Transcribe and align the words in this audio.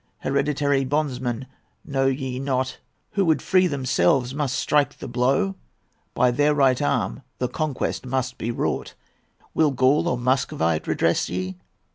Hereditary 0.21 0.83
bondsmen! 0.83 1.45
know 1.85 2.07
ye 2.07 2.39
not 2.39 2.79
Who 3.11 3.23
would 3.25 3.37
be 3.37 3.43
free 3.43 3.67
themselves 3.67 4.33
must 4.33 4.57
strike 4.57 4.97
the 4.97 5.07
blow? 5.07 5.53
By 6.15 6.31
their 6.31 6.55
right 6.55 6.81
arm 6.81 7.21
the 7.37 7.47
conquest 7.47 8.07
must 8.07 8.39
be 8.39 8.49
wrought. 8.49 8.95
Will 9.53 9.69
Gaul 9.69 10.07
or 10.07 10.17
Muscovite 10.17 10.87
redress 10.87 11.29
ye? 11.29 11.59